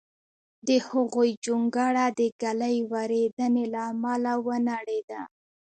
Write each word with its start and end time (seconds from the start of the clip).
د 0.67 0.69
هغوی 0.87 1.29
جونګړه 1.45 2.05
د 2.19 2.21
ږلۍ 2.41 2.77
وریدېنې 2.91 3.65
له 3.73 3.81
امله 3.91 4.31
ونړېده 4.45 5.21